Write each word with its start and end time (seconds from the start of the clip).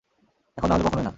এখন 0.57 0.67
না 0.69 0.73
হলে 0.75 0.83
কখনোই 0.83 1.03
না। 1.03 1.09